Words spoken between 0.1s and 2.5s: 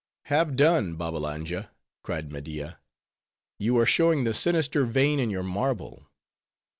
"Have done, Babbalanja!" cried